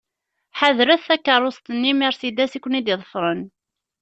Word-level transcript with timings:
Ḥadret 0.59 1.03
takeṛṛust-nni 1.07 1.91
Mercedes 1.95 2.53
i 2.57 2.59
ken-id-iḍefren. 2.59 3.41